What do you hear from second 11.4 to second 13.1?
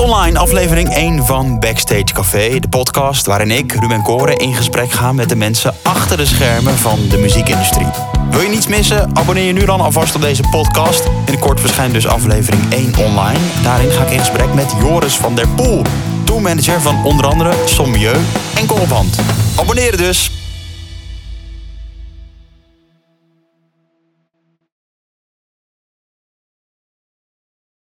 verschijnt dus aflevering 1